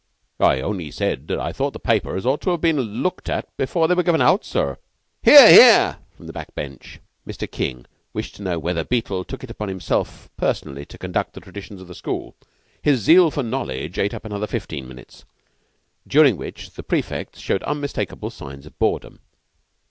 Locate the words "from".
6.17-6.27